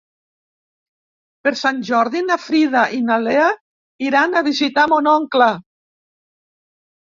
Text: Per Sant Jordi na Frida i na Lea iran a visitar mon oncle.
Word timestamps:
Per 1.47 1.51
Sant 1.59 1.83
Jordi 1.89 2.21
na 2.31 2.39
Frida 2.47 2.87
i 3.01 3.03
na 3.11 3.19
Lea 3.27 3.45
iran 4.09 4.35
a 4.35 4.45
visitar 4.51 4.89
mon 4.97 5.13
oncle. 5.15 5.53